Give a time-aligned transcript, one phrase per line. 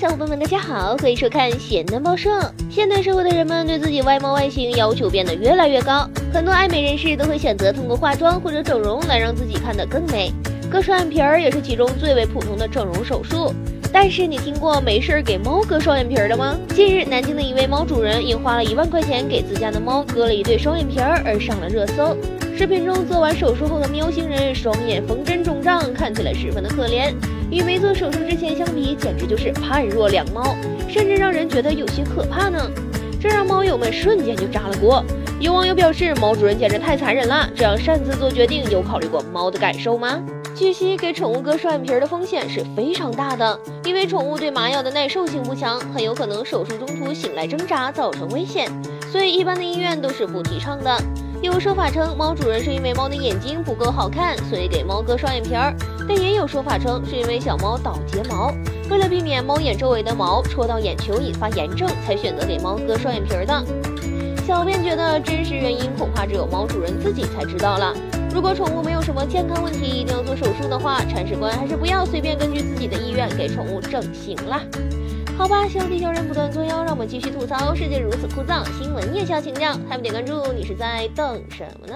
[0.00, 2.30] 小伙伴们，大家好，欢迎收看咸蛋报社。
[2.70, 10.32] 现代社会的人们对自己外貌外形要求变得越来越高，很多爱美人士都会选择通过化妆或者整容来让自己看得更美。
[10.70, 13.52] 割双眼皮儿也是其中最为普通的整容手术。
[13.92, 16.58] 但是你听过没事儿给猫割双眼皮儿的吗？
[16.74, 22.16] 近日，南京的一位猫主人因花了一万块钱给自家的猫割了一对双眼皮儿而上了热搜。
[22.56, 23.66] 视频中做完手术？
[23.66, 27.12] 后的喵星人双眼缝针肿胀，看起来十分的可怜。
[27.50, 30.56] 与没做手术之前相比，简直就是判若两猫，
[30.88, 32.70] 甚至让人觉得有些可怕呢。
[33.20, 35.04] 这让猫友们瞬间就炸了锅。
[35.40, 40.22] 有网友表示，猫主人简直太残忍了，这样擅自做决定，有考虑过猫的感受吗？
[40.54, 48.70] 据悉，给宠物割双眼皮的风险是非常大的，因为宠物对麻药的耐受性不强，很有可能手术中途醒来挣扎，造成危险，
[49.10, 50.96] 所以一般的医院都是不提倡的。
[51.42, 55.74] 有说法称，猫主人是因为猫的眼睛不够好看，所以给猫割双眼皮儿；
[56.06, 58.52] 但也有说法称，是因为小猫倒睫毛，
[58.90, 63.64] 为了避免猫眼周围的毛戳到眼球引发炎症，才选择给猫割双眼皮儿的。
[64.46, 67.94] 小编觉得真实原因恐怕只有猫主人自己才知道了。
[68.34, 74.60] 如果宠物没有什么健康问题，一定要做手术的话，铲屎官还是不要随便根据自己的意愿给宠物整形啦。
[75.40, 77.74] 好吧，小地球人不断作妖，让我们继续吐槽。
[77.74, 79.72] 世界如此枯燥，新闻也需要情调。
[79.88, 81.94] 还不点关注，你是在等什么呢？